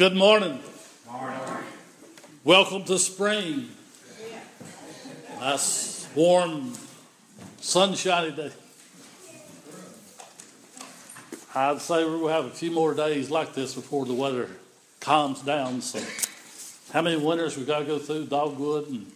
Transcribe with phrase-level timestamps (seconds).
[0.00, 0.58] Good morning.
[1.12, 1.38] morning.
[2.42, 3.68] Welcome to spring.
[5.38, 6.72] Nice, warm,
[7.60, 8.50] sunshiny day.
[11.54, 14.48] I'd say we'll have a few more days like this before the weather
[15.00, 15.82] calms down.
[15.82, 16.02] So,
[16.94, 18.24] how many winters we got to go through?
[18.24, 19.12] Dogwood and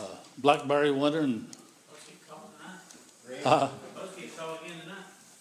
[0.00, 1.48] uh, blackberry winter and.
[3.44, 3.68] Uh,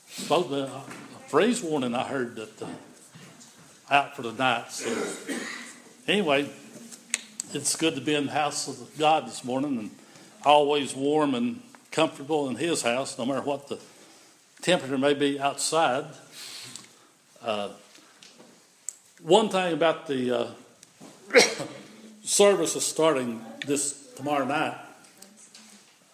[0.08, 2.62] supposed to, uh, a freeze warning I heard that.
[2.62, 2.68] Uh,
[3.90, 4.72] out for the night.
[4.72, 5.36] So,
[6.08, 6.50] anyway,
[7.54, 9.92] it's good to be in the house of God this morning and
[10.46, 13.80] always warm and comfortable in His house, no matter what the
[14.62, 16.06] temperature may be outside.
[17.42, 17.70] Uh,
[19.22, 20.48] one thing about the uh,
[22.24, 24.78] service is starting this tomorrow night.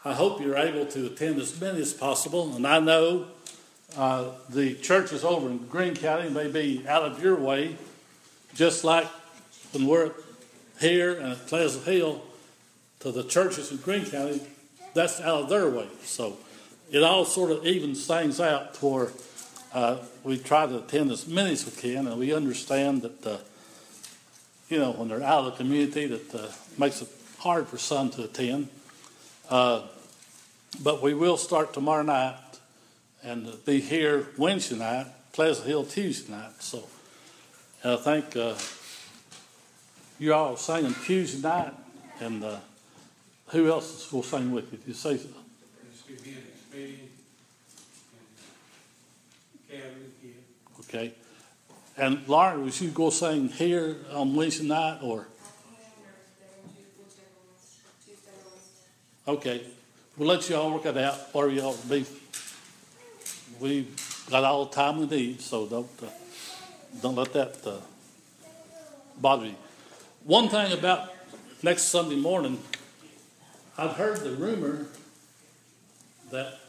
[0.03, 2.55] I hope you're able to attend as many as possible.
[2.55, 3.27] And I know
[3.97, 7.77] uh, the churches over in Greene County may be out of your way,
[8.53, 9.07] just like
[9.71, 10.11] when we're
[10.79, 12.21] here and at Pleasant Hill
[12.99, 14.41] to the churches in Greene County,
[14.93, 15.87] that's out of their way.
[16.03, 16.37] So
[16.91, 19.11] it all sort of evens things out for
[19.73, 23.37] uh, we try to attend as many as we can, and we understand that, uh,
[24.69, 26.47] you know, when they're out of the community, that uh,
[26.77, 27.09] makes it
[27.39, 28.69] hard for some to attend.
[29.49, 29.81] Uh,
[30.81, 32.37] but we will start tomorrow night
[33.25, 36.61] and be here Wednesday night, Pleasant Hill Tuesday night.
[36.61, 36.83] So
[37.83, 38.53] and I think uh,
[40.19, 41.73] you all are singing Tuesday night,
[42.19, 42.57] and uh,
[43.47, 44.77] who else will sing with you?
[44.77, 47.09] Did you say It's gonna be an expedient.
[49.71, 50.79] and Calvin, yeah.
[50.81, 51.13] okay?
[51.97, 55.27] And Lauren, was you go sing here on Wednesday night, or
[59.27, 59.65] okay?
[60.15, 62.05] We'll let you all work it out, whatever y'all be.
[63.59, 63.87] We
[64.29, 66.07] got all the time we need, so don't uh,
[67.01, 67.77] don't let that uh,
[69.21, 69.55] bother you.
[70.23, 71.13] One thing about
[71.63, 72.59] next Sunday morning,
[73.77, 74.87] I've heard the rumor
[76.31, 76.59] that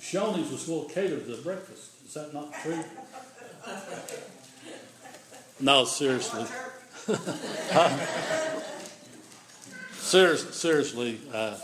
[0.00, 1.92] Shoney's was going to cater the breakfast.
[2.06, 2.82] Is that not true?
[5.60, 6.44] No, seriously.
[10.10, 11.56] Serious, seriously, uh,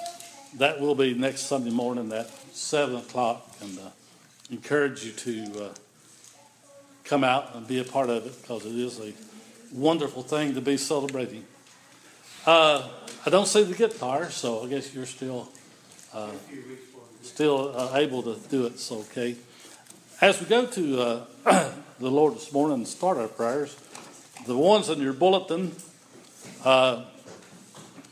[0.58, 3.90] that will be next Sunday morning at seven o'clock, and uh,
[4.50, 5.68] encourage you to uh,
[7.04, 9.12] come out and be a part of it because it is a
[9.72, 11.44] wonderful thing to be celebrating.
[12.44, 12.88] Uh,
[13.24, 15.48] I don't see the guitar, so I guess you're still
[16.14, 16.76] me.
[17.22, 18.78] still uh, able to do it.
[18.78, 19.36] So okay.
[20.20, 21.24] As we go to uh,
[21.98, 23.76] the Lord this morning and start our prayers,
[24.46, 25.74] the ones in your bulletin
[26.64, 27.04] uh,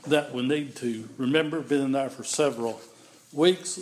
[0.08, 2.80] that we need to remember, been in there for several
[3.32, 3.80] weeks.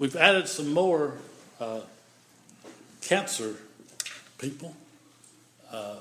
[0.00, 1.18] We've added some more
[1.60, 1.80] uh,
[3.02, 3.56] cancer
[4.38, 4.74] people.
[5.70, 5.96] Uh,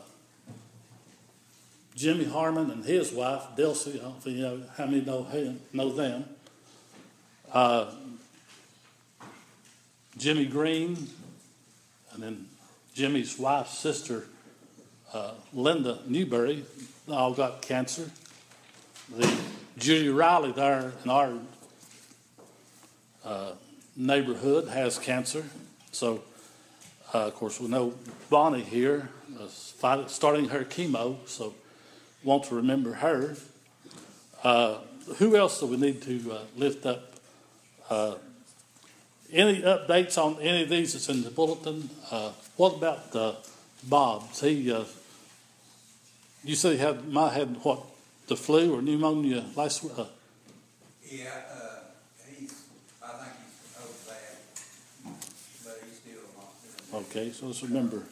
[1.96, 5.60] Jimmy Harmon and his wife, Delcy, I don't if you know how many know, him,
[5.74, 6.24] know them.
[7.52, 7.92] Uh,
[10.18, 11.10] Jimmy Green,
[12.14, 12.48] and then
[12.94, 14.28] Jimmy's wife's sister,
[15.12, 16.64] uh, Linda Newberry,
[17.10, 18.10] all got cancer.
[19.14, 19.30] The
[19.78, 21.34] Judy Riley there in our
[23.26, 23.52] uh,
[24.00, 25.44] neighborhood has cancer.
[25.92, 26.24] So,
[27.14, 27.94] uh, of course, we know
[28.30, 31.54] Bonnie here is fight- starting her chemo, so
[32.24, 33.36] want to remember her.
[34.44, 34.78] Uh,
[35.18, 37.14] who else do we need to uh, lift up?
[37.90, 38.16] Uh,
[39.32, 41.90] any updates on any of these that's in the bulletin?
[42.10, 43.34] Uh, what about uh,
[43.84, 44.42] Bob's?
[44.42, 44.86] He, uh,
[46.44, 47.82] you said he had, might had what,
[48.28, 49.94] the flu or pneumonia last week?
[49.98, 50.06] Uh,
[51.04, 51.80] Yeah, uh,
[52.28, 52.64] he's,
[53.02, 54.38] I think he's over that,
[55.66, 58.04] but he's still not doing okay, so let's remember.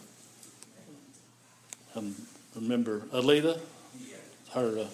[1.95, 2.15] And
[2.55, 3.59] remember Alita,
[4.53, 4.85] her uh,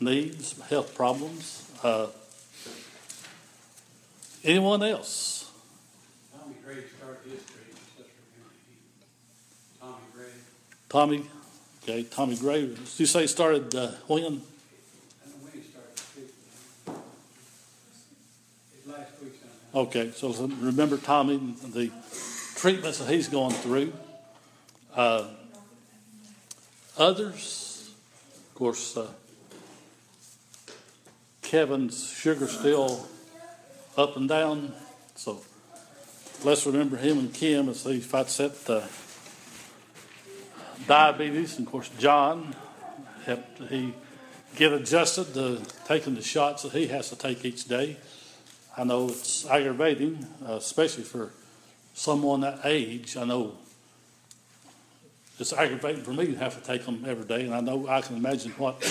[0.00, 1.70] needs, health problems.
[1.82, 2.08] Uh,
[4.42, 5.50] anyone else?
[6.32, 8.76] Tommy Gray started his trade, just remember he,
[9.80, 10.26] Tommy Gray,
[10.88, 11.26] Tommy,
[11.82, 12.66] okay, Tommy Gray.
[12.66, 14.18] Did you say started uh, when?
[14.18, 14.42] I don't know
[15.40, 15.92] when he started.
[18.76, 19.32] His last week.
[19.74, 21.38] Okay, so remember Tommy,
[21.72, 21.90] the
[22.64, 23.92] treatments that he's going through.
[24.96, 25.26] Uh,
[26.96, 27.92] others,
[28.48, 29.06] of course, uh,
[31.42, 33.06] Kevin's sugar still
[33.98, 34.72] up and down,
[35.14, 35.42] so
[36.42, 38.86] let's remember him and Kim as they fight that uh,
[40.86, 41.58] diabetes.
[41.58, 42.56] And of course, John
[43.26, 43.92] helped he
[44.56, 47.98] get adjusted to taking the shots that he has to take each day.
[48.74, 51.30] I know it's aggravating, uh, especially for
[51.94, 53.16] someone that age.
[53.16, 53.54] I know
[55.38, 58.00] it's aggravating for me to have to take them every day, and I know I
[58.02, 58.84] can imagine what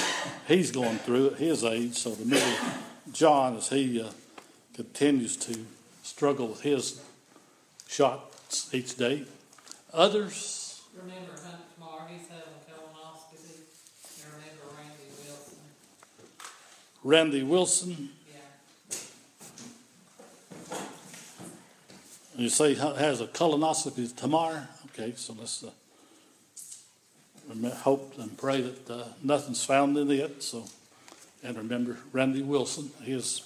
[0.48, 1.93] he's going through at his age.
[1.95, 2.57] So to remember
[3.12, 4.10] John as he uh,
[4.74, 5.65] continues to
[6.01, 7.01] struggle with his
[7.88, 9.25] shots each day.
[9.93, 13.62] Others, Remember Hunt tomorrow, he's having colonoscopy,
[14.25, 15.57] remember Randy Wilson,
[17.03, 18.10] Randy Wilson,
[22.36, 24.62] you say has a colonoscopy tomorrow.
[24.88, 25.70] Okay, so let's uh,
[27.82, 30.44] hope and pray that uh, nothing's found in it.
[30.44, 30.66] So,
[31.44, 33.42] and remember Randy Wilson, his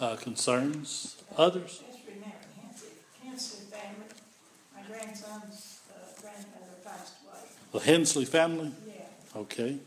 [0.00, 1.16] uh, concerns.
[1.36, 2.88] Others, Just remember Hensley,
[3.24, 4.06] Hensley family.
[4.74, 7.40] My grandson's uh, grandmother passed away.
[7.72, 8.72] the Hensley family.
[8.86, 9.02] Yeah,
[9.36, 9.78] Okay.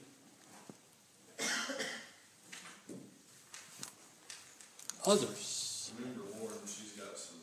[5.06, 5.92] Others.
[5.98, 7.38] Remember Lauren, she's got some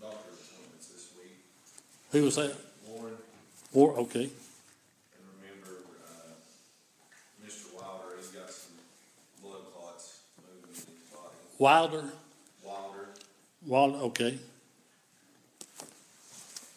[0.00, 1.38] doctor appointments this week.
[2.14, 2.54] Who was that?
[2.88, 3.14] Lauren,
[3.72, 4.22] Or, okay.
[4.30, 6.30] and remember, uh,
[7.44, 7.74] Mr.
[7.74, 8.70] Wilder, he's got some
[9.42, 11.34] blood clots moving in his body.
[11.58, 12.04] Wilder.
[12.62, 13.08] Wilder,
[13.66, 14.38] Wilder, okay.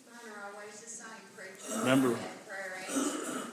[0.09, 1.79] Mine are always the same, preacher.
[1.81, 3.51] Remember- And prayer answered.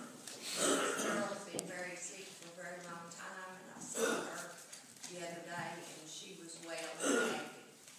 [0.56, 4.50] This girl has been very sick for a very long time, and I saw her
[5.12, 5.68] the other day,
[6.00, 7.44] and she was well and happy.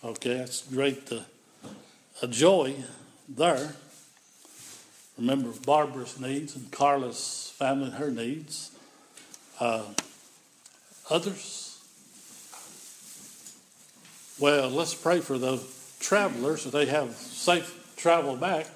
[0.04, 1.12] Okay, that's great.
[1.12, 1.20] Uh,
[2.24, 2.74] a joy
[3.28, 3.76] there.
[5.18, 8.72] Remember Barbara's needs and Carla's family and her needs.
[9.60, 9.84] Uh,
[11.10, 11.80] others?
[14.38, 15.64] Well, let's pray for the
[16.00, 18.68] travelers that they have safe travel back.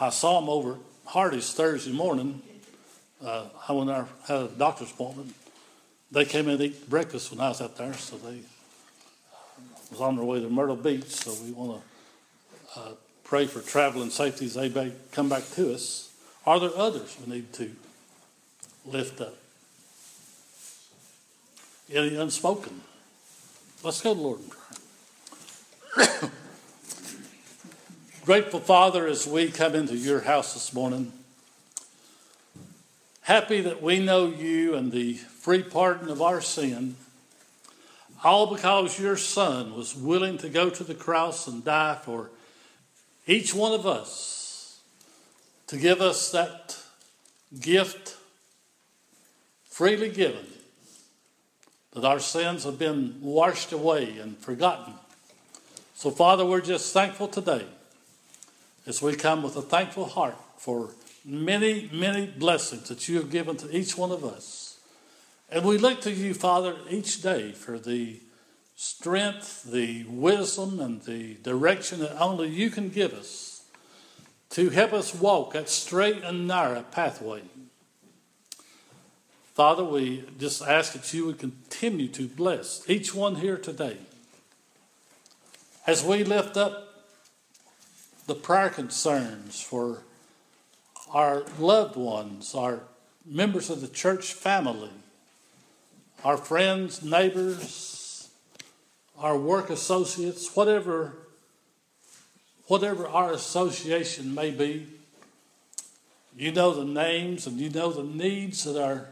[0.00, 2.42] I saw them over Hardee's Thursday morning.
[3.24, 5.32] Uh, I went there, had a doctor's appointment.
[6.10, 8.40] They came in to eat breakfast when I was out there, so they
[9.90, 11.80] was on their way to Myrtle Beach, so we want
[12.74, 12.92] to uh,
[13.24, 16.12] pray for travel and safety as they may come back to us.
[16.46, 17.70] Are there others we need to
[18.86, 19.34] lift up?
[21.92, 22.82] Any unspoken?
[23.82, 24.40] Let's go to Lord.
[28.24, 31.12] Grateful Father, as we come into your house this morning,
[33.22, 36.96] happy that we know you and the free pardon of our sin
[38.24, 42.30] all because your son was willing to go to the cross and die for
[43.26, 44.80] each one of us
[45.66, 46.76] to give us that
[47.60, 48.16] gift
[49.64, 50.46] freely given
[51.92, 54.94] that our sins have been washed away and forgotten.
[55.94, 57.64] So, Father, we're just thankful today
[58.86, 60.90] as we come with a thankful heart for
[61.24, 64.78] many, many blessings that you have given to each one of us.
[65.50, 68.20] And we look to you, Father, each day for the
[68.76, 73.62] strength, the wisdom, and the direction that only you can give us
[74.50, 77.42] to help us walk that straight and narrow pathway.
[79.54, 83.96] Father, we just ask that you would continue to bless each one here today.
[85.86, 87.04] As we lift up
[88.26, 90.02] the prayer concerns for
[91.12, 92.80] our loved ones, our
[93.24, 94.90] members of the church family,
[96.24, 97.93] our friends, neighbors,
[99.18, 101.16] our work associates, whatever,
[102.66, 104.86] whatever our association may be,
[106.36, 109.08] you know the names and you know the needs that are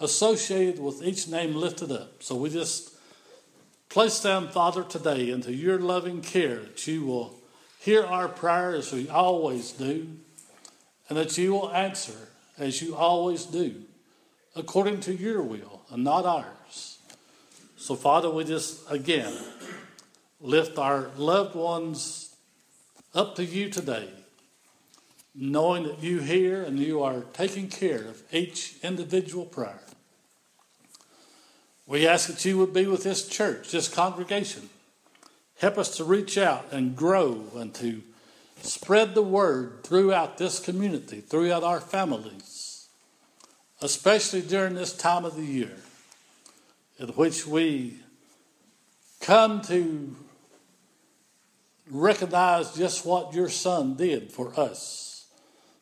[0.00, 2.22] associated with each name lifted up.
[2.22, 2.94] So we just
[3.90, 7.36] place them, Father, today into your loving care that you will
[7.78, 10.08] hear our prayer as we always do,
[11.08, 13.82] and that you will answer as you always do,
[14.54, 16.99] according to your will and not ours.
[17.80, 19.32] So, Father, we just again
[20.38, 22.36] lift our loved ones
[23.14, 24.10] up to you today,
[25.34, 29.80] knowing that you hear and you are taking care of each individual prayer.
[31.86, 34.68] We ask that you would be with this church, this congregation.
[35.58, 38.02] Help us to reach out and grow and to
[38.60, 42.88] spread the word throughout this community, throughout our families,
[43.80, 45.78] especially during this time of the year
[47.00, 47.98] in which we
[49.20, 50.14] come to
[51.90, 55.26] recognize just what your son did for us,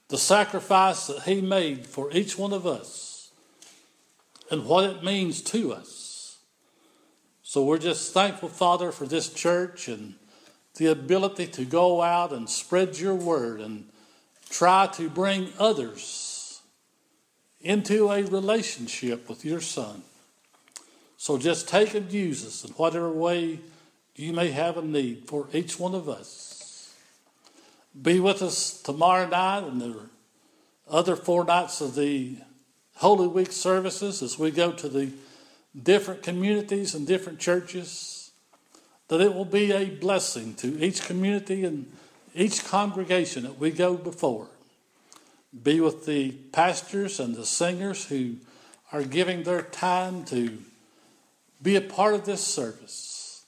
[0.08, 3.32] the sacrifice that he made for each one of us,
[4.48, 6.38] and what it means to us.
[7.42, 10.14] So we're just thankful, Father, for this church and
[10.76, 13.88] the ability to go out and spread your word and
[14.48, 16.62] try to bring others
[17.60, 20.04] into a relationship with your son.
[21.18, 23.58] So just take and use us in whatever way
[24.14, 26.94] you may have a need for each one of us.
[28.00, 30.00] Be with us tomorrow night and the
[30.88, 32.36] other four nights of the
[32.94, 35.10] Holy Week services as we go to the
[35.80, 38.30] different communities and different churches.
[39.08, 41.90] That it will be a blessing to each community and
[42.32, 44.46] each congregation that we go before.
[45.64, 48.36] Be with the pastors and the singers who
[48.92, 50.58] are giving their time to
[51.62, 53.44] be a part of this service.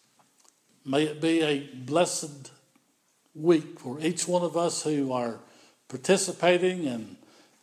[0.85, 2.51] May it be a blessed
[3.35, 5.38] week for each one of us who are
[5.88, 7.16] participating and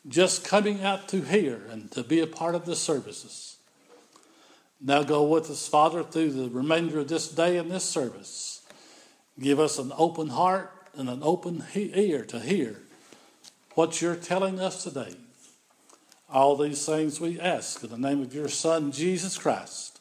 [0.07, 3.57] just coming out to hear and to be a part of the services.
[4.79, 8.62] Now go with us, Father, through the remainder of this day and this service.
[9.39, 12.81] Give us an open heart and an open he- ear to hear
[13.73, 15.15] what you're telling us today.
[16.29, 19.96] All these things we ask in the name of your Son, Jesus Christ.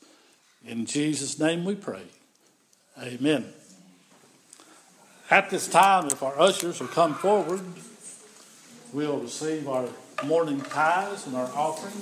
[0.66, 2.02] In Jesus' name we pray.
[3.00, 3.46] Amen.
[5.30, 7.60] At this time, if our ushers will come forward,
[8.92, 9.88] we'll receive our
[10.24, 11.92] morning tithes and our offering.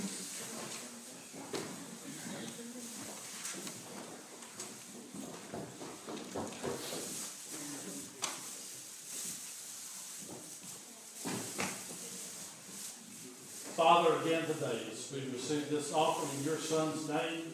[13.76, 17.52] Father, again today, as we receive this offering in your Son's name,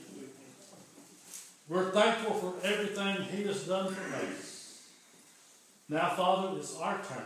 [1.71, 4.89] we're thankful for everything he has done for us.
[5.89, 7.25] Now, Father, it's our turn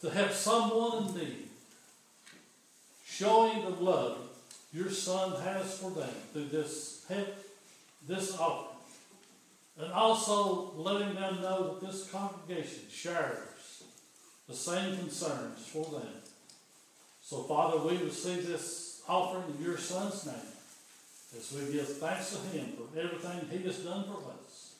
[0.00, 1.48] to have someone in need
[3.04, 4.18] showing the love
[4.72, 7.34] your Son has for them through this help,
[8.06, 8.68] this offering.
[9.80, 13.82] And also letting them know that this congregation shares
[14.48, 16.12] the same concerns for them.
[17.22, 20.52] So, Father, we receive this offering in your Son's name
[21.36, 24.74] as we give thanks to him for everything he has done for us.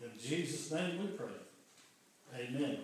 [0.00, 1.28] In Jesus' name we pray.
[2.34, 2.78] Amen.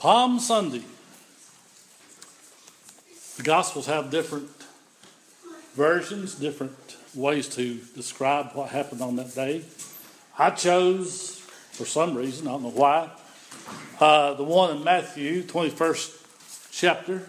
[0.00, 0.80] Palm Sunday.
[3.36, 4.48] The Gospels have different
[5.74, 9.62] versions, different ways to describe what happened on that day.
[10.38, 11.40] I chose,
[11.72, 13.10] for some reason, I don't know why,
[14.00, 17.28] uh, the one in Matthew, 21st chapter,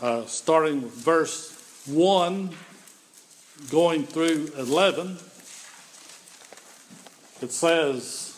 [0.00, 2.48] uh, starting with verse 1,
[3.72, 5.18] going through 11.
[7.42, 8.35] It says,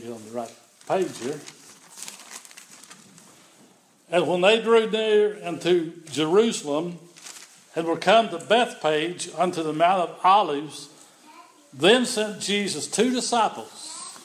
[0.00, 0.54] I get on the right
[0.88, 1.38] page here.
[4.10, 6.98] And when they drew near unto Jerusalem
[7.76, 10.88] and were come to Bethphage unto the Mount of Olives,
[11.74, 14.18] then sent Jesus two disciples,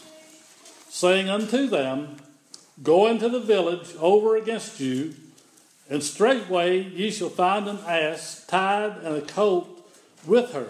[0.88, 2.18] saying unto them,
[2.82, 5.14] Go into the village over against you,
[5.90, 9.68] and straightway ye shall find an ass tied and a colt
[10.26, 10.70] with her.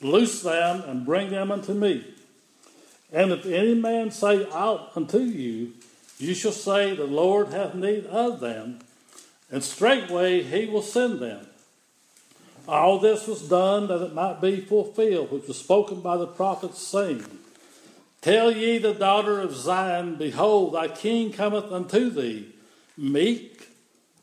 [0.00, 2.04] Loose them and bring them unto me.
[3.12, 5.72] And if any man say aught unto you,
[6.18, 8.80] you shall say, The Lord hath need of them,
[9.50, 11.46] and straightway he will send them.
[12.68, 16.80] All this was done that it might be fulfilled, which was spoken by the prophets,
[16.80, 17.24] saying,
[18.20, 22.54] Tell ye the daughter of Zion, Behold, thy king cometh unto thee,
[22.96, 23.68] meek,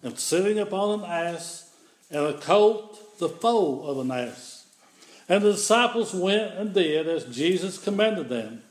[0.03, 1.73] and sitting upon an ass,
[2.09, 4.67] and a colt, the foal of an ass.
[5.27, 8.61] And the disciples went and did as Jesus commanded them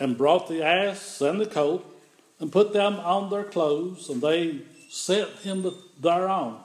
[0.00, 1.84] and brought the ass and the colt
[2.40, 6.58] and put them on their clothes, and they set him thereon.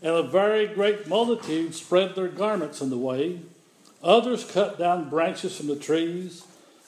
[0.00, 3.40] And a very great multitude spread their garments in the way.
[4.02, 6.44] Others cut down branches from the trees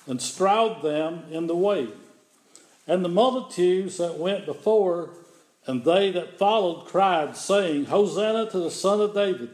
[0.07, 1.89] and strawed them in the way.
[2.87, 5.11] And the multitudes that went before
[5.67, 9.51] and they that followed cried, saying, Hosanna to the Son of David!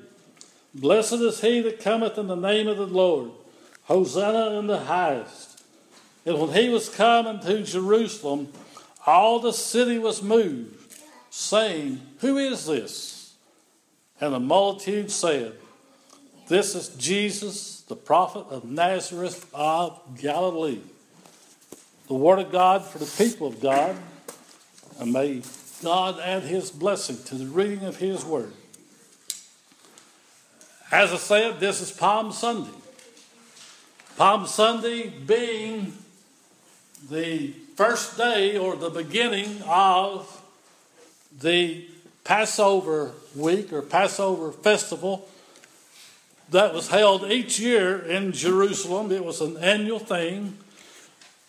[0.75, 3.31] Blessed is he that cometh in the name of the Lord!
[3.85, 5.48] Hosanna in the highest!
[6.29, 8.53] And when he was coming to Jerusalem,
[9.07, 10.77] all the city was moved,
[11.31, 13.33] saying, Who is this?
[14.21, 15.55] And the multitude said,
[16.49, 20.83] This is Jesus, the prophet of Nazareth of Galilee.
[22.09, 23.97] The word of God for the people of God.
[25.01, 25.41] And may
[25.83, 28.53] God add his blessing to the reading of his word.
[30.93, 32.77] As I said, this is Palm Sunday.
[34.19, 35.95] Palm Sunday being
[37.11, 40.43] the first day or the beginning of
[41.41, 41.87] the
[42.25, 45.29] Passover week or Passover festival
[46.51, 49.13] that was held each year in Jerusalem.
[49.13, 50.57] It was an annual thing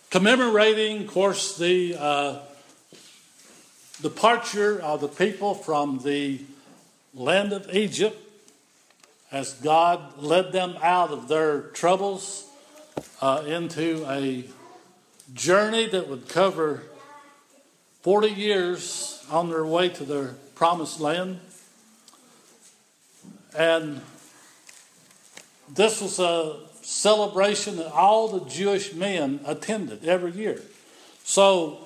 [0.09, 2.39] commemorating, of course, the uh,
[4.01, 6.41] departure of the people from the
[7.13, 8.17] land of Egypt
[9.31, 12.45] as God led them out of their troubles
[13.21, 14.45] uh, into a
[15.33, 16.83] journey that would cover
[18.01, 21.39] 40 years on their way to their promised land.
[23.57, 24.01] And
[25.73, 30.61] this was a celebration that all the Jewish men attended every year.
[31.23, 31.79] So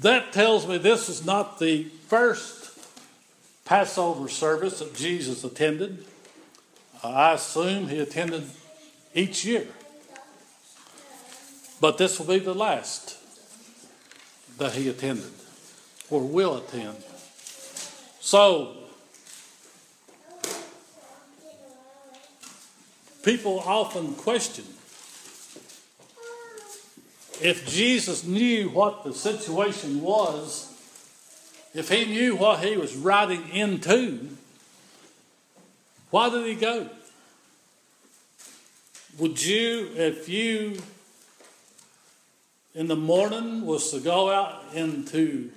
[0.00, 2.78] that tells me this is not the first
[3.64, 6.04] Passover service that Jesus attended.
[7.02, 8.44] I assume he attended
[9.14, 9.66] each year.
[11.80, 13.16] But this will be the last
[14.58, 15.32] that he attended
[16.10, 17.02] or will attend.
[18.20, 18.76] So,
[23.22, 24.64] people often question
[27.40, 30.66] if Jesus knew what the situation was,
[31.74, 34.28] if he knew what he was riding into,
[36.10, 36.90] why did he go?
[39.18, 40.82] Would you, if you
[42.74, 45.50] in the morning was to go out into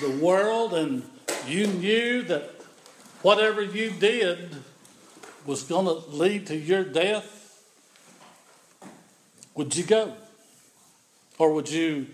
[0.00, 1.02] the world and
[1.46, 2.50] you knew that
[3.22, 4.54] whatever you did
[5.44, 7.62] was going to lead to your death,
[9.54, 10.14] would you go?
[11.38, 12.06] Or would you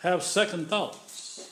[0.00, 1.50] have second thoughts?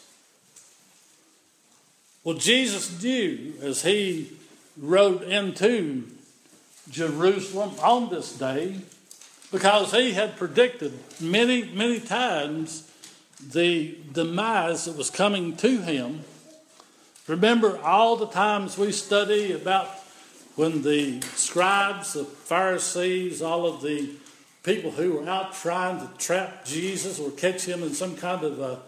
[2.25, 4.31] Well, Jesus knew as he
[4.79, 6.05] rode into
[6.89, 8.77] Jerusalem on this day
[9.53, 12.91] because he had predicted many, many times
[13.51, 16.23] the demise that was coming to him.
[17.29, 19.89] Remember all the times we study about
[20.57, 24.11] when the scribes, the Pharisees, all of the
[24.63, 28.59] people who were out trying to trap Jesus or catch him in some kind of
[28.59, 28.81] a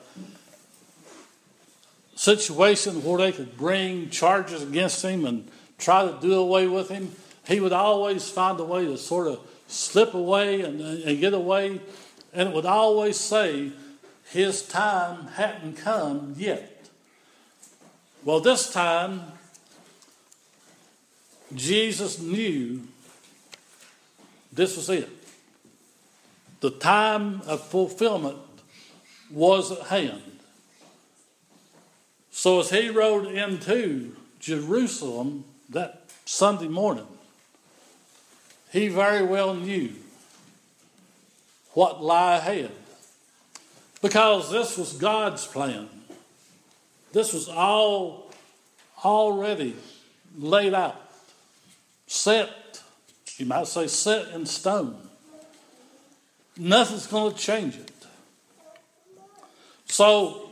[2.15, 7.11] situation where they could bring charges against him and try to do away with him,
[7.47, 11.81] he would always find a way to sort of slip away and, and get away.
[12.33, 13.73] And it would always say,
[14.31, 16.89] his time hadn't come yet.
[18.25, 19.23] Well, this time,
[21.55, 22.83] Jesus knew
[24.53, 25.11] this was it.
[26.61, 28.39] The time of fulfillment
[29.31, 30.23] was at hand.
[32.31, 37.07] So as he rode into Jerusalem that Sunday morning,
[38.75, 39.93] he very well knew
[41.75, 42.73] what lie ahead.
[44.03, 45.89] Because this was God's plan.
[47.13, 48.33] This was all
[49.05, 49.77] already
[50.37, 51.01] laid out,
[52.09, 52.83] set,
[53.37, 54.97] you might say, set in stone.
[56.57, 57.93] Nothing's going to change it.
[59.87, 60.51] So,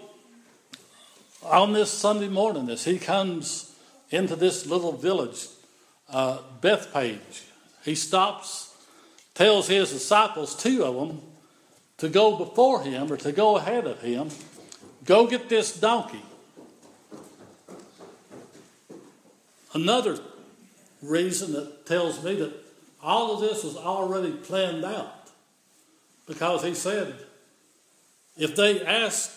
[1.43, 3.75] on this Sunday morning, as he comes
[4.11, 5.49] into this little village,
[6.09, 7.47] uh, Bethphage,
[7.85, 8.75] he stops,
[9.35, 11.21] tells his disciples, two of them,
[11.99, 14.29] to go before him or to go ahead of him.
[15.05, 16.23] Go get this donkey.
[19.75, 20.19] Another
[21.01, 22.53] reason that tells me that
[23.03, 25.31] all of this was already planned out.
[26.27, 27.15] Because he said,
[28.37, 29.31] if they ask,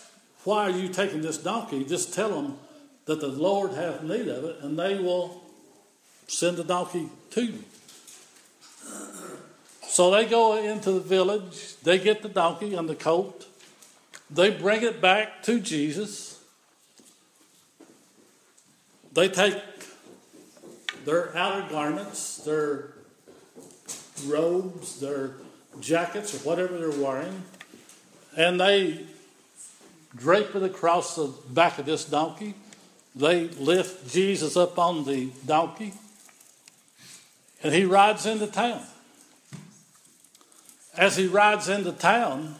[0.44, 1.84] why are you taking this donkey?
[1.84, 2.58] Just tell them
[3.06, 5.42] that the Lord hath need of it, and they will
[6.28, 7.64] send the donkey to you.
[9.96, 13.46] So they go into the village, they get the donkey and the colt,
[14.28, 16.38] they bring it back to Jesus.
[19.14, 19.58] They take
[21.06, 22.92] their outer garments, their
[24.26, 25.30] robes, their
[25.80, 27.44] jackets, or whatever they're wearing,
[28.36, 29.06] and they
[30.14, 32.52] drape it across the back of this donkey.
[33.14, 35.94] They lift Jesus up on the donkey,
[37.62, 38.82] and he rides into town
[40.96, 42.54] as he rides into town,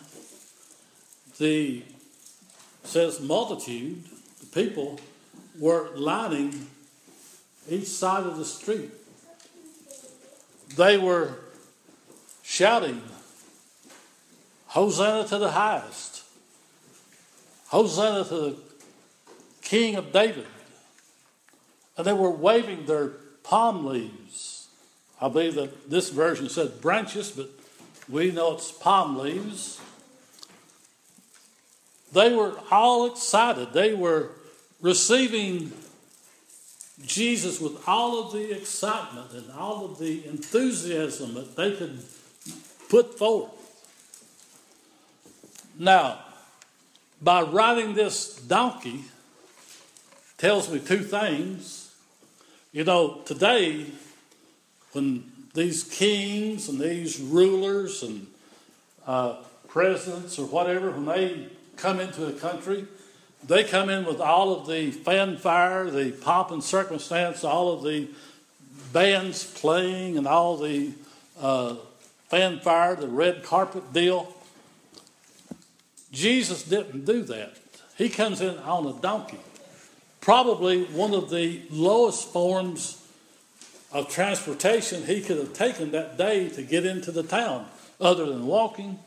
[1.39, 1.83] the
[2.85, 4.05] says multitude,
[4.41, 5.01] the people
[5.59, 6.69] were lining
[7.69, 8.91] each side of the street.
[10.77, 11.35] They were
[12.43, 13.03] shouting,
[14.69, 16.23] Hosanna to the highest.
[17.69, 18.57] Hosanna to the
[19.63, 20.47] king of David.
[21.97, 23.09] And they were waving their
[23.43, 24.69] palm leaves.
[25.21, 27.51] I believe that this version said branches, but
[28.09, 29.81] we know it's palm leaves.
[32.13, 33.73] They were all excited.
[33.73, 34.31] They were
[34.81, 35.73] receiving
[37.05, 42.03] Jesus with all of the excitement and all of the enthusiasm that they could
[42.89, 43.51] put forth.
[45.79, 46.21] Now,
[47.21, 49.05] by riding this donkey,
[50.39, 51.95] tells me two things.
[52.73, 53.87] You know, today,
[54.93, 58.27] when these kings and these rulers and
[59.07, 62.87] uh, presidents or whatever, when they come into a country,
[63.47, 68.09] they come in with all of the fanfare, the pomp and circumstance, all of the
[68.93, 70.93] bands playing, and all the
[71.41, 71.75] uh,
[72.29, 74.35] fanfare, the red carpet deal.
[76.13, 77.57] Jesus didn't do that.
[77.97, 79.41] He comes in on a donkey,
[80.21, 83.06] probably one of the lowest forms
[83.97, 87.67] of transportation he could have taken that day to get into the town,
[87.99, 88.99] other than walking.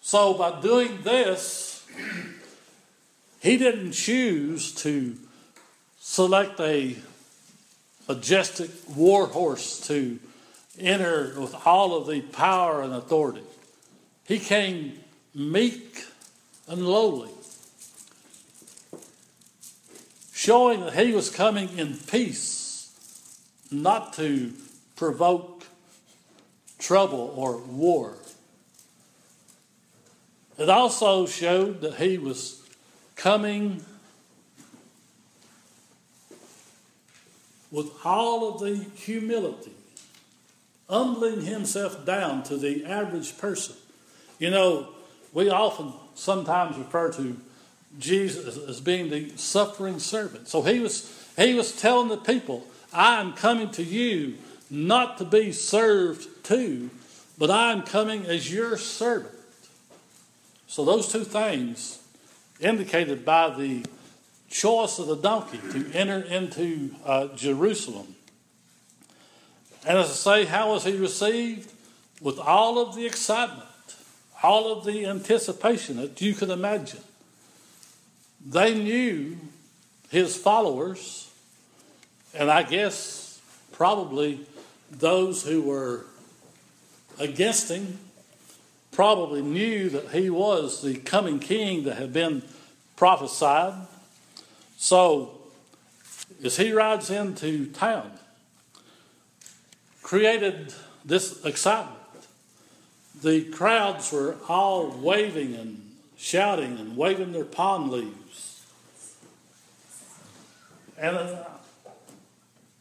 [0.00, 1.86] So, by doing this,
[3.40, 5.16] he didn't choose to
[6.00, 6.96] select a
[8.08, 10.18] majestic war horse to
[10.80, 13.44] enter with all of the power and authority.
[14.26, 14.98] He came
[15.36, 16.04] meek
[16.66, 17.30] and lowly,
[20.32, 22.69] showing that he was coming in peace,
[23.70, 24.52] not to
[24.96, 25.64] provoke
[26.78, 28.14] trouble or war.
[30.58, 32.62] It also showed that he was
[33.16, 33.84] coming
[37.70, 39.72] with all of the humility,
[40.88, 43.76] humbling himself down to the average person.
[44.38, 44.88] You know,
[45.32, 47.36] we often sometimes refer to
[47.98, 50.48] Jesus as being the suffering servant.
[50.48, 54.36] So he was he was telling the people, I am coming to you
[54.68, 56.90] not to be served to,
[57.38, 59.34] but I am coming as your servant.
[60.66, 62.00] So those two things
[62.60, 63.84] indicated by the
[64.48, 68.14] choice of the donkey to enter into uh, Jerusalem.
[69.86, 71.72] And as I say, how was he received?
[72.20, 73.66] With all of the excitement,
[74.42, 77.00] all of the anticipation that you could imagine.
[78.44, 79.38] They knew
[80.10, 81.29] his followers,
[82.34, 83.40] and I guess
[83.72, 84.46] probably
[84.90, 86.06] those who were
[87.18, 87.98] against him
[88.92, 92.42] probably knew that he was the coming king that had been
[92.96, 93.86] prophesied.
[94.76, 95.38] So,
[96.42, 98.10] as he rides into town,
[100.02, 100.74] created
[101.04, 101.96] this excitement.
[103.22, 108.64] The crowds were all waving and shouting and waving their palm leaves.
[110.98, 111.44] And uh,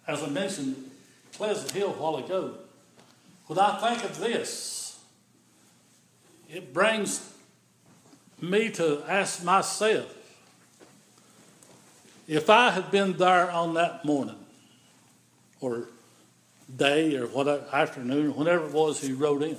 [0.10, 0.89] as I mentioned,
[1.34, 2.55] Pleasant Hill a while ago,
[3.45, 4.99] when I think of this,
[6.49, 7.32] it brings
[8.41, 10.16] me to ask myself
[12.28, 14.43] if I had been there on that morning
[15.62, 15.86] or
[16.76, 19.57] day or whatever afternoon whenever it was he rode in,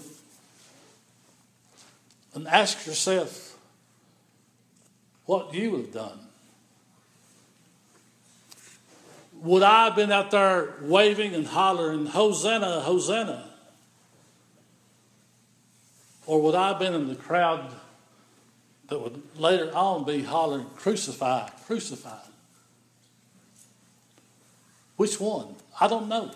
[2.34, 3.57] and ask yourself
[5.26, 6.29] what you would have done.
[9.43, 13.49] Would I have been out there waving and hollering, Hosanna, Hosanna?
[16.26, 17.72] Or would I have been in the crowd
[18.88, 22.18] that would later on be hollering, Crucify, crucify?
[24.97, 25.55] Which one?
[25.80, 26.32] I don't know.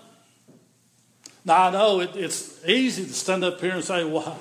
[1.45, 4.39] Now, I know it, it's easy to stand up here and say, well,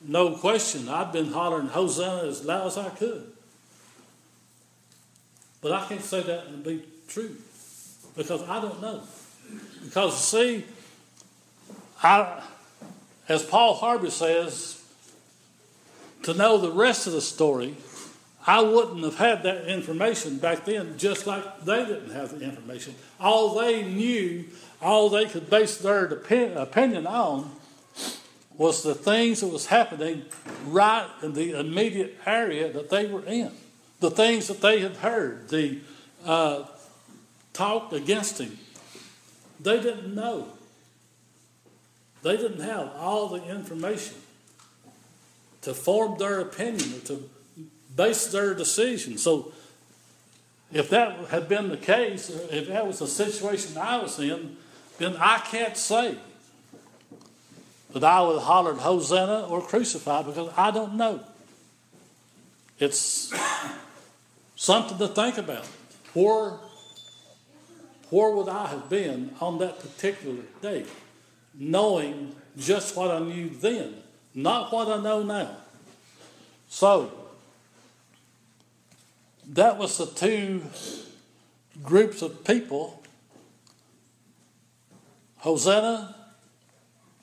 [0.00, 3.32] no question, I've been hollering Hosanna as loud as I could.
[5.60, 7.36] But I can't say that and be true
[8.16, 9.02] because I don't know.
[9.84, 10.64] Because, see,
[12.02, 12.42] I,
[13.28, 14.82] as Paul Harvey says,
[16.22, 17.76] to know the rest of the story,
[18.46, 22.94] I wouldn't have had that information back then, just like they didn't have the information.
[23.20, 24.44] All they knew,
[24.80, 27.50] all they could base their opinion on,
[28.56, 30.22] was the things that was happening
[30.66, 33.52] right in the immediate area that they were in,
[34.00, 35.78] the things that they had heard, the
[36.24, 36.64] uh,
[37.56, 38.58] talk against him.
[39.60, 40.48] They didn't know.
[42.22, 44.16] They didn't have all the information
[45.62, 47.30] to form their opinion or to
[47.94, 49.18] base their decision.
[49.18, 49.52] So,
[50.72, 54.56] if that had been the case, if that was the situation I was in,
[54.98, 56.16] then I can't say
[57.92, 61.20] that I would have hollered Hosanna or crucified because I don't know.
[62.78, 63.32] It's
[64.56, 65.66] Something to think about.
[66.14, 66.54] Where,
[68.10, 70.84] where would I have been on that particular day,
[71.54, 73.94] knowing just what I knew then,
[74.34, 75.56] not what I know now?
[76.68, 77.12] So,
[79.48, 80.62] that was the two
[81.82, 83.02] groups of people
[85.38, 86.16] Hosanna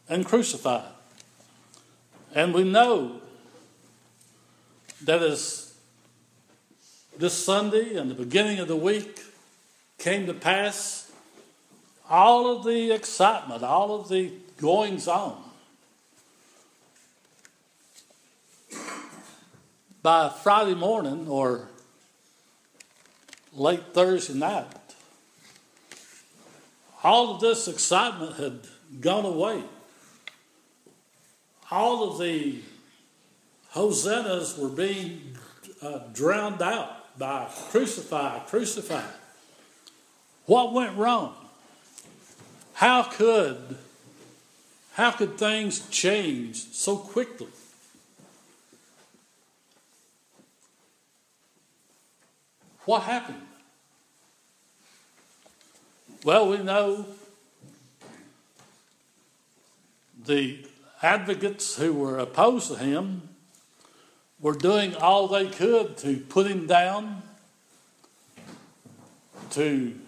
[0.08, 0.88] and crucified.
[2.34, 3.20] And we know
[5.04, 5.74] that as
[7.18, 9.20] this Sunday and the beginning of the week
[10.04, 11.10] came to pass,
[12.10, 15.41] all of the excitement, all of the goings on,
[20.01, 21.70] by Friday morning or
[23.54, 24.68] late Thursday night,
[27.01, 28.60] all of this excitement had
[28.99, 29.64] gone away.
[31.72, 32.60] All of the
[33.70, 35.38] hosannas were being
[35.82, 39.06] uh, drowned out by crucify, crucify.
[40.46, 41.36] What went wrong?
[42.74, 43.78] How could
[44.94, 47.48] how could things change so quickly?
[52.86, 53.41] What happened?
[56.24, 57.06] Well, we know
[60.26, 60.66] the
[61.02, 63.30] advocates who were opposed to him
[64.39, 67.24] were doing all they could to put him down,
[69.52, 70.00] to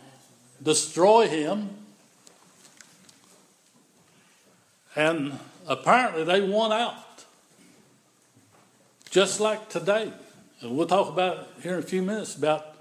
[0.66, 1.70] destroy him,
[4.96, 7.26] and apparently they won out.
[9.10, 10.12] Just like today.
[10.60, 12.76] And we'll talk about here in a few minutes about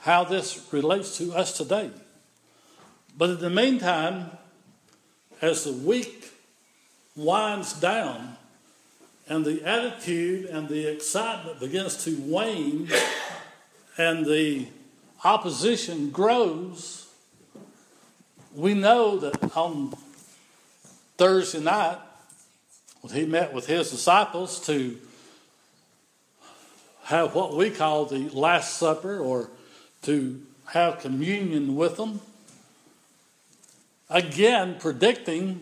[0.00, 1.90] how this relates to us today.
[3.18, 4.30] But in the meantime,
[5.42, 6.32] as the week
[7.16, 8.36] winds down
[9.28, 12.88] and the attitude and the excitement begins to wane
[13.98, 14.68] and the
[15.24, 17.06] opposition grows,
[18.54, 19.94] we know that on
[21.16, 21.98] Thursday night,
[23.00, 24.98] when he met with his disciples to
[27.04, 29.50] have what we call the Last Supper or
[30.02, 32.20] to have communion with them.
[34.08, 35.60] Again, predicting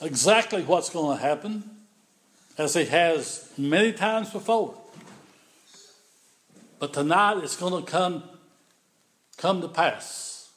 [0.00, 1.70] exactly what's going to happen,
[2.56, 4.74] as he has many times before.
[6.78, 8.24] But tonight it's going to come,
[9.38, 10.50] come to pass.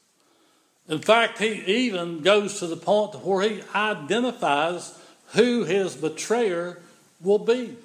[0.89, 1.53] In fact, he
[1.87, 4.93] even goes to the point where he identifies
[5.27, 6.81] who his betrayer
[7.21, 7.77] will be.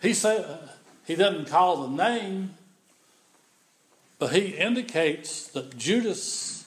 [0.00, 0.58] He said
[1.06, 2.54] he doesn't call the name,
[4.18, 6.66] but he indicates that Judas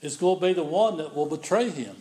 [0.00, 1.96] is going to be the one that will betray him.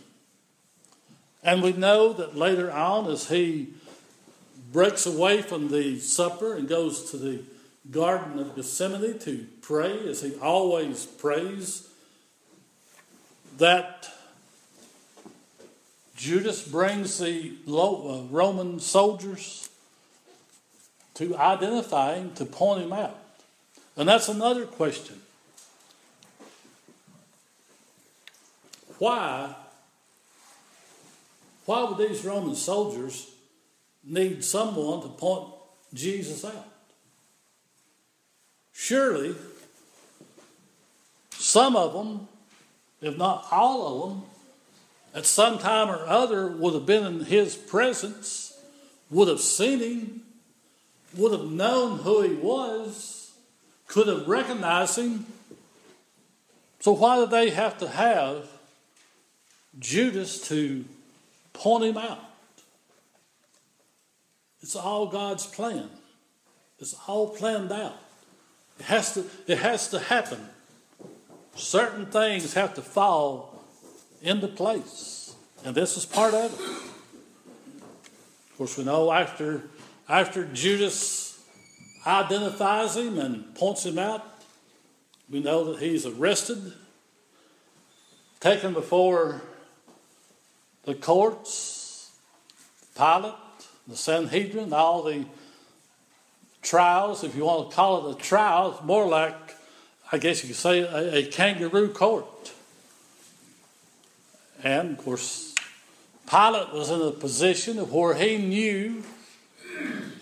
[1.43, 3.73] And we know that later on, as he
[4.71, 7.43] breaks away from the supper and goes to the
[7.91, 11.89] Garden of Gethsemane to pray, as he always prays,
[13.57, 14.09] that
[16.15, 19.69] Judas brings the uh, Roman soldiers
[21.15, 23.17] to identify him, to point him out.
[23.95, 25.21] And that's another question.
[28.99, 29.55] Why,
[31.65, 33.31] why would these Roman soldiers
[34.03, 35.49] need someone to point
[35.93, 36.67] Jesus out?
[38.71, 39.35] Surely,
[41.53, 42.27] some of them,
[42.99, 44.23] if not all of them,
[45.13, 48.59] at some time or other would have been in his presence,
[49.11, 50.21] would have seen him,
[51.15, 53.33] would have known who he was,
[53.85, 55.27] could have recognized him.
[56.79, 58.47] So, why did they have to have
[59.77, 60.83] Judas to
[61.53, 62.31] point him out?
[64.63, 65.87] It's all God's plan.
[66.79, 67.99] It's all planned out.
[68.79, 70.49] It has to, it has to happen.
[71.55, 73.63] Certain things have to fall
[74.21, 75.35] into place.
[75.63, 76.59] And this is part of it.
[78.51, 79.63] Of course, we know after
[80.07, 81.41] after Judas
[82.05, 84.25] identifies him and points him out,
[85.29, 86.73] we know that he's arrested,
[88.39, 89.41] taken before
[90.83, 92.11] the courts,
[92.95, 93.33] Pilate,
[93.87, 95.25] the Sanhedrin, all the
[96.61, 99.42] trials, if you want to call it a trial, it's more like,
[100.13, 102.53] I guess you could say, a, a kangaroo court.
[104.63, 105.55] And of course,
[106.29, 109.03] Pilate was in a position of where he knew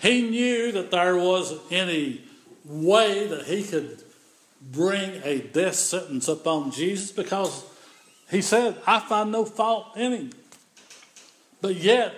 [0.02, 2.22] he knew that there wasn't any
[2.64, 4.02] way that he could
[4.62, 7.66] bring a death sentence upon Jesus because
[8.30, 10.32] he said, I find no fault in him.
[11.60, 12.16] But yet,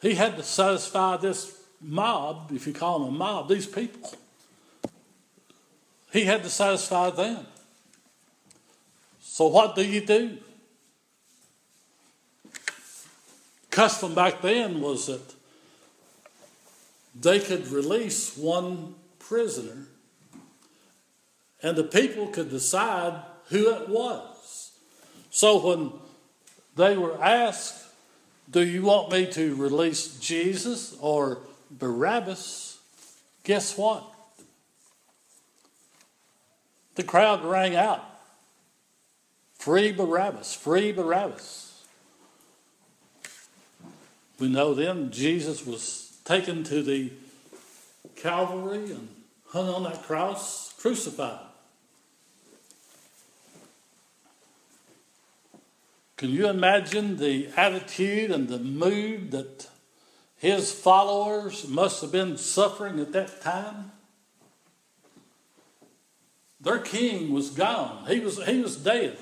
[0.00, 4.10] he had to satisfy this mob, if you call them a mob, these people.
[6.14, 7.44] He had to satisfy them.
[9.20, 10.38] So what do you do?
[13.68, 15.34] Custom back then was that
[17.20, 19.88] they could release one prisoner
[21.60, 24.70] and the people could decide who it was.
[25.30, 25.92] So when
[26.76, 27.86] they were asked,
[28.48, 31.40] Do you want me to release Jesus or
[31.72, 32.78] Barabbas?
[33.42, 34.13] Guess what?
[36.94, 38.04] The crowd rang out
[39.64, 41.84] Free Barabbas, free Barabbas.
[44.38, 47.12] We know then Jesus was taken to the
[48.14, 49.08] Calvary and
[49.48, 51.40] hung on that cross, crucified.
[56.18, 59.68] Can you imagine the attitude and the mood that
[60.36, 63.92] his followers must have been suffering at that time?
[66.64, 68.06] Their king was gone.
[68.08, 69.18] He was, he was dead.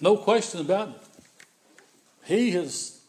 [0.00, 0.94] No question about it.
[2.24, 3.00] He has,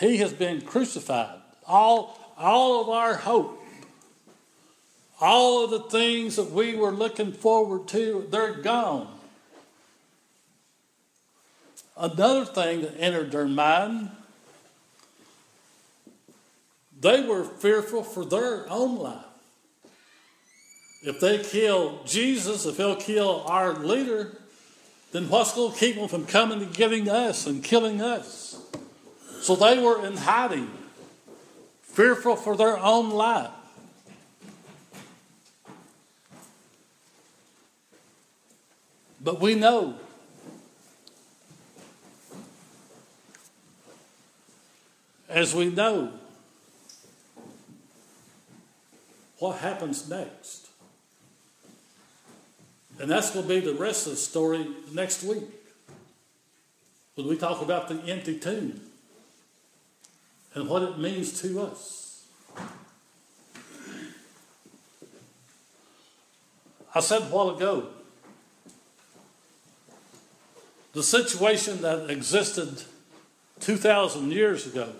[0.00, 1.38] he has been crucified.
[1.66, 3.62] All, all of our hope,
[5.20, 9.08] all of the things that we were looking forward to, they're gone.
[11.96, 14.10] Another thing that entered their mind,
[16.98, 19.27] they were fearful for their own life.
[21.02, 24.36] If they kill Jesus, if they'll kill our leader,
[25.12, 28.60] then what's going to keep them from coming and getting us and killing us?
[29.40, 30.70] So they were in hiding,
[31.82, 33.50] fearful for their own life.
[39.20, 39.96] But we know
[45.28, 46.12] as we know
[49.38, 50.67] what happens next.
[53.00, 55.44] And that's going to be the rest of the story next week.
[57.14, 58.80] When we talk about the empty tomb
[60.54, 62.26] and what it means to us.
[66.94, 67.88] I said a while ago,
[70.92, 72.82] the situation that existed
[73.60, 74.92] 2,000 years ago,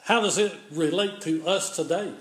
[0.00, 2.12] how does it relate to us today?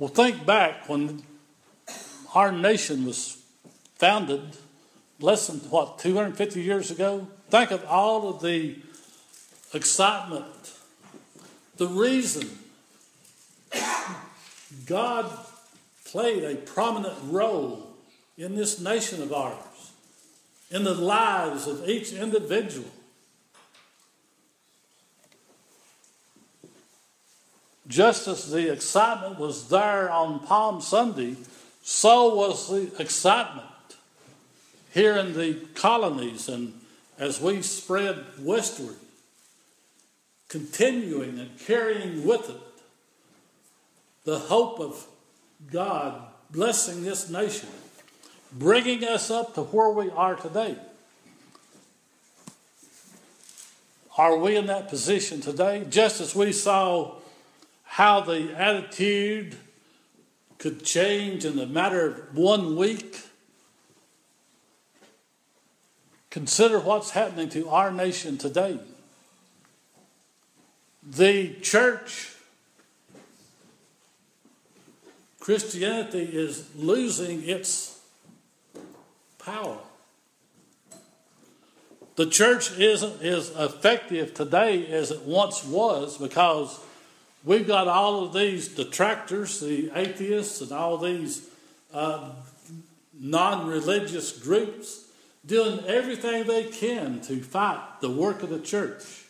[0.00, 1.22] Well, think back when
[2.34, 3.36] our nation was
[3.96, 4.56] founded
[5.20, 7.26] less than what, 250 years ago?
[7.50, 8.78] Think of all of the
[9.74, 10.72] excitement,
[11.76, 12.48] the reason
[14.86, 15.30] God
[16.06, 17.86] played a prominent role
[18.38, 19.92] in this nation of ours,
[20.70, 22.88] in the lives of each individual.
[27.90, 31.36] Just as the excitement was there on Palm Sunday,
[31.82, 33.66] so was the excitement
[34.94, 36.72] here in the colonies and
[37.18, 38.94] as we spread westward,
[40.48, 42.60] continuing and carrying with it
[44.24, 45.04] the hope of
[45.72, 47.68] God blessing this nation,
[48.52, 50.76] bringing us up to where we are today.
[54.16, 55.84] Are we in that position today?
[55.90, 57.19] Just as we saw
[57.90, 59.56] how the attitude
[60.58, 63.18] could change in the matter of one week.
[66.30, 68.78] Consider what's happening to our nation today.
[71.02, 72.36] The church,
[75.40, 77.98] Christianity, is losing its
[79.44, 79.78] power.
[82.14, 86.78] The church isn't as effective today as it once was because
[87.42, 91.48] We've got all of these detractors, the atheists, and all these
[91.92, 92.32] uh,
[93.18, 95.06] non religious groups
[95.46, 99.24] doing everything they can to fight the work of the church,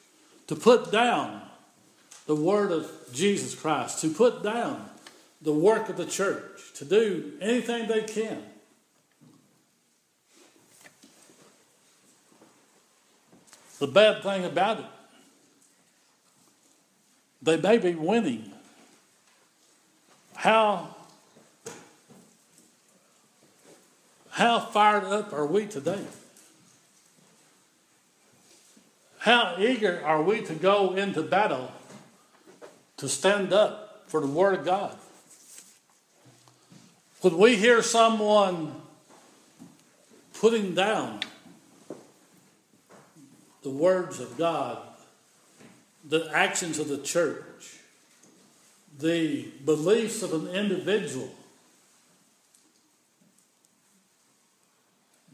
[0.48, 1.42] to put down
[2.26, 4.88] the word of Jesus Christ, to put down
[5.40, 8.42] the work of the church, to do anything they can.
[13.78, 14.86] The bad thing about it
[17.42, 18.50] they may be winning.
[20.34, 20.94] How,
[24.30, 26.04] how fired up are we today?
[29.18, 31.70] How eager are we to go into battle
[32.96, 34.96] to stand up for the Word of God?
[37.20, 38.80] When we hear someone
[40.40, 41.20] putting down
[43.62, 44.78] the words of God,
[46.10, 47.78] the actions of the church,
[48.98, 51.30] the beliefs of an individual,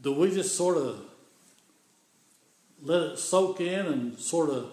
[0.03, 1.01] do we just sort of
[2.83, 4.71] let it soak in and sort of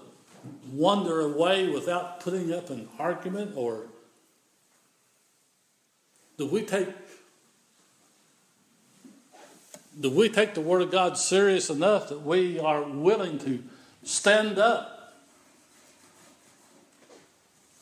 [0.72, 3.86] wander away without putting up an argument or
[6.38, 6.90] do we take
[10.00, 13.64] do we take the word of God serious enough that we are willing to
[14.04, 15.03] stand up?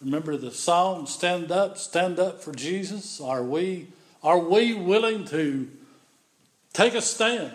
[0.04, 3.22] Remember the song stand up, stand up for Jesus?
[3.22, 3.88] Are we
[4.24, 5.70] are we willing to
[6.74, 7.52] take a stand?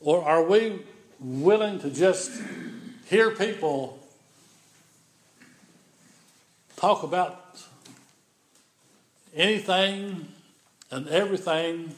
[0.00, 0.80] Or are we
[1.18, 2.30] willing to just
[3.06, 3.98] hear people
[6.76, 7.60] talk about
[9.34, 10.28] anything
[10.90, 11.94] and everything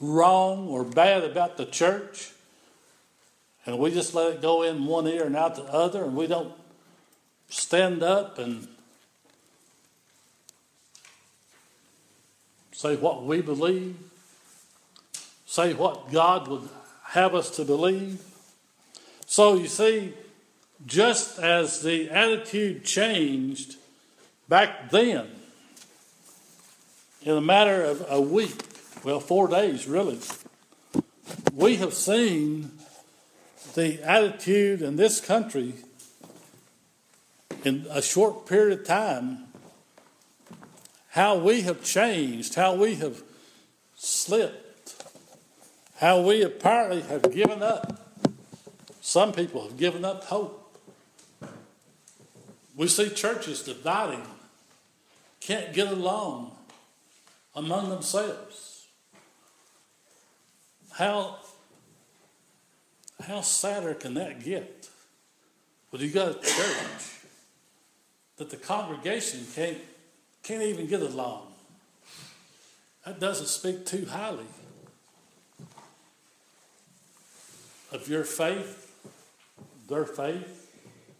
[0.00, 2.30] wrong or bad about the church,
[3.66, 6.26] and we just let it go in one ear and out the other, and we
[6.26, 6.52] don't
[7.48, 8.68] stand up and
[12.72, 13.96] say what we believe,
[15.46, 16.68] say what God would
[17.04, 18.22] have us to believe.
[19.26, 20.14] So you see,
[20.86, 23.76] just as the attitude changed
[24.48, 25.26] back then,
[27.22, 28.62] in a matter of a week,
[29.02, 30.20] well, four days really,
[31.52, 32.70] we have seen
[33.74, 35.74] the attitude in this country
[37.64, 39.44] in a short period of time,
[41.10, 43.22] how we have changed, how we have
[43.96, 45.04] slipped,
[45.96, 48.14] how we apparently have given up.
[49.00, 50.78] Some people have given up hope.
[52.76, 54.22] We see churches dividing,
[55.40, 56.52] can't get along
[57.56, 58.86] among themselves.
[60.92, 61.38] How,
[63.20, 64.88] how sadder can that get?
[65.90, 67.17] Well, you got a church
[68.38, 69.78] that the congregation can't,
[70.42, 71.42] can't even get along.
[73.04, 74.46] That doesn't speak too highly
[77.92, 78.92] of your faith,
[79.88, 80.70] their faith,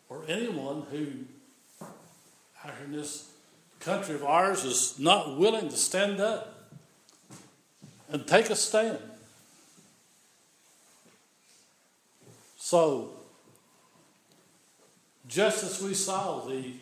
[0.08, 1.06] or anyone who
[2.64, 3.30] out in this
[3.80, 6.70] country of ours is not willing to stand up
[8.10, 8.98] and take a stand.
[12.58, 13.10] So,
[15.26, 16.72] just as we saw the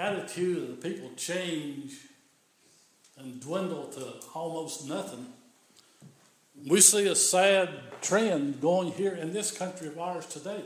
[0.00, 1.92] attitude of the people change
[3.18, 5.26] and dwindle to almost nothing,
[6.66, 7.68] we see a sad
[8.00, 10.62] trend going here in this country of ours today.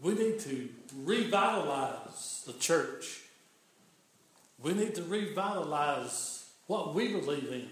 [0.00, 0.68] We need to
[1.04, 3.22] revitalize the church.
[4.62, 7.68] We need to revitalize what we believe in,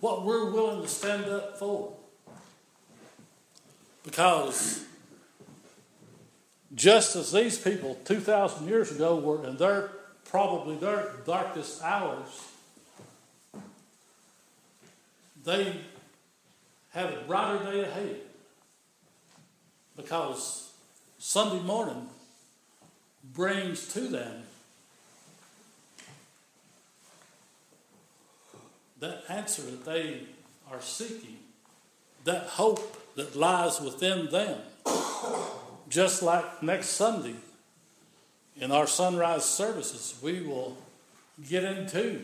[0.00, 1.94] what we're willing to stand up for.
[4.04, 4.84] Because
[6.76, 9.90] just as these people 2,000 years ago were in their
[10.28, 12.28] probably their darkest hours,
[15.44, 15.74] they
[16.90, 18.16] have a brighter day ahead.
[19.96, 20.70] Because
[21.18, 22.08] Sunday morning
[23.32, 24.42] brings to them
[29.00, 30.20] that answer that they
[30.70, 31.38] are seeking,
[32.24, 34.60] that hope that lies within them.
[35.88, 37.36] Just like next Sunday
[38.56, 40.76] in our sunrise services, we will
[41.48, 42.22] get into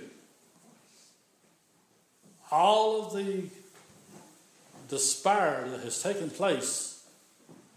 [2.51, 3.45] all of the
[4.89, 7.05] despair that has taken place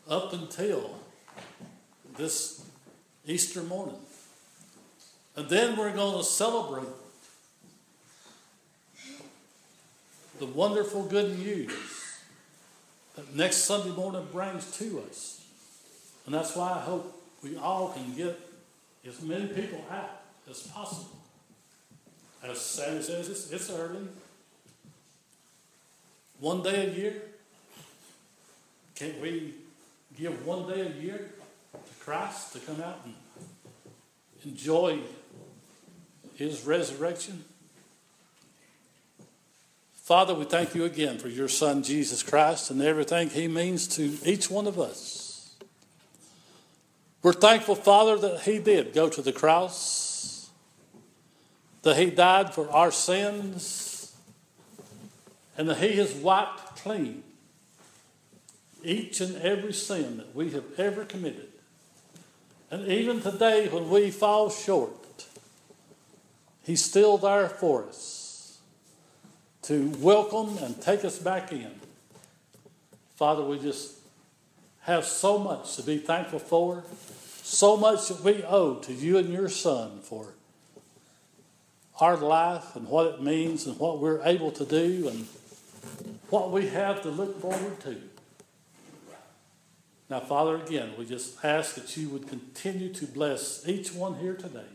[0.10, 0.96] up until
[2.18, 2.64] this
[3.26, 3.98] Easter morning.
[5.36, 6.88] And then we're going to celebrate
[10.40, 11.72] the wonderful good news
[13.16, 15.45] that next Sunday morning brings to us.
[16.26, 18.40] And that's why I hope we all can get
[19.08, 21.18] as many people out as possible.
[22.44, 24.08] As Sammy says, it's, it's early.
[26.40, 27.22] One day a year.
[28.96, 29.54] Can't we
[30.18, 31.32] give one day a year
[31.74, 33.14] to Christ to come out and
[34.46, 35.00] enjoy
[36.36, 37.44] his resurrection?
[39.94, 44.18] Father, we thank you again for your Son, Jesus Christ, and everything he means to
[44.24, 45.25] each one of us.
[47.26, 50.52] We're thankful, Father, that he did go to the cross,
[51.82, 54.16] that he died for our sins,
[55.58, 57.24] and that he has wiped clean
[58.84, 61.48] each and every sin that we have ever committed.
[62.70, 65.26] And even today, when we fall short,
[66.62, 68.60] he's still there for us
[69.64, 71.72] to welcome and take us back in.
[73.16, 73.96] Father, we just
[74.82, 76.84] have so much to be thankful for,
[77.46, 80.34] so much that we owe to you and your Son for
[82.00, 85.28] our life and what it means and what we're able to do and
[86.32, 88.02] what we have to look forward to.
[90.10, 94.36] Now, Father, again, we just ask that you would continue to bless each one here
[94.36, 94.66] today,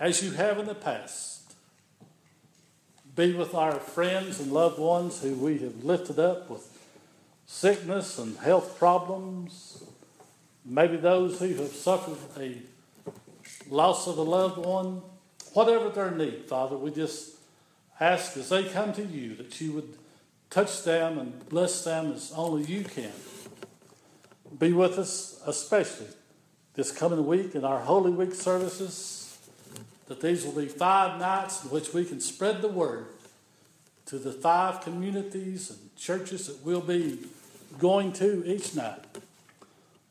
[0.00, 1.54] as you have in the past.
[3.14, 6.66] Be with our friends and loved ones who we have lifted up with
[7.46, 9.84] sickness and health problems.
[10.64, 12.58] Maybe those who have suffered a
[13.68, 15.02] loss of a loved one.
[15.54, 17.36] Whatever their need, Father, we just
[18.00, 19.96] ask as they come to you that you would
[20.50, 23.12] touch them and bless them as only you can.
[24.58, 26.08] Be with us, especially
[26.74, 29.38] this coming week in our Holy Week services,
[30.06, 33.06] that these will be five nights in which we can spread the word
[34.06, 37.18] to the five communities and churches that we'll be
[37.78, 39.04] going to each night.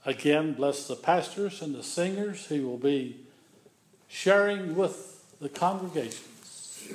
[0.05, 3.17] Again, bless the pastors and the singers who will be
[4.07, 6.89] sharing with the congregations.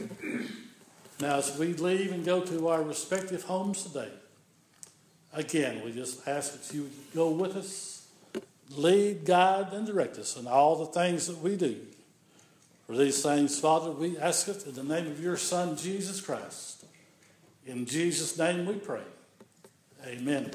[1.20, 4.10] Now, as we leave and go to our respective homes today,
[5.32, 8.06] again, we just ask that you go with us,
[8.70, 11.76] lead, guide, and direct us in all the things that we do.
[12.86, 16.84] For these things, Father, we ask it in the name of your Son, Jesus Christ.
[17.64, 19.02] In Jesus' name we pray.
[20.04, 20.50] Amen.